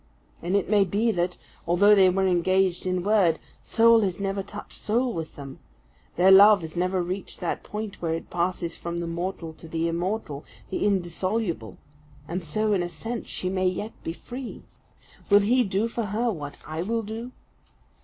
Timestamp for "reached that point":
7.03-8.01